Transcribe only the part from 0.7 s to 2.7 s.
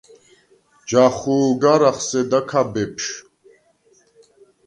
ჯახუ̄ლ გარ ახსედა ქა,